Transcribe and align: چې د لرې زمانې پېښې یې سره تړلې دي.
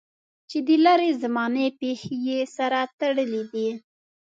چې 0.49 0.57
د 0.67 0.69
لرې 0.85 1.09
زمانې 1.23 1.67
پېښې 1.79 2.15
یې 2.27 2.39
سره 2.57 2.79
تړلې 2.99 3.43
دي. 3.53 3.67